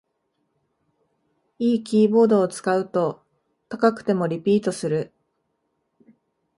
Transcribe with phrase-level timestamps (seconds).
[1.59, 3.23] 良いキーボードを使うと
[3.69, 5.13] 高くてもリピートする